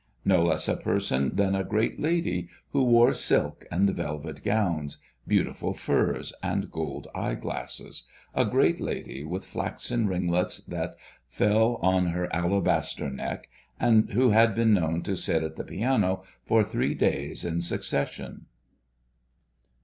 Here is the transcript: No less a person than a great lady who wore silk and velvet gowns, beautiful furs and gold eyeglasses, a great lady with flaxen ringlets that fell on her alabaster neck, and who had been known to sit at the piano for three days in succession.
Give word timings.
No 0.25 0.41
less 0.41 0.67
a 0.67 0.77
person 0.77 1.35
than 1.35 1.53
a 1.53 1.63
great 1.63 1.99
lady 1.99 2.47
who 2.71 2.81
wore 2.81 3.13
silk 3.13 3.67
and 3.71 3.87
velvet 3.91 4.43
gowns, 4.43 4.97
beautiful 5.27 5.75
furs 5.75 6.33
and 6.41 6.71
gold 6.71 7.07
eyeglasses, 7.13 8.07
a 8.33 8.43
great 8.43 8.79
lady 8.79 9.23
with 9.23 9.45
flaxen 9.45 10.07
ringlets 10.07 10.57
that 10.57 10.95
fell 11.27 11.75
on 11.83 12.07
her 12.07 12.27
alabaster 12.35 13.11
neck, 13.11 13.47
and 13.79 14.13
who 14.13 14.31
had 14.31 14.55
been 14.55 14.73
known 14.73 15.03
to 15.03 15.15
sit 15.15 15.43
at 15.43 15.55
the 15.55 15.63
piano 15.63 16.23
for 16.47 16.63
three 16.63 16.95
days 16.95 17.45
in 17.45 17.61
succession. 17.61 18.47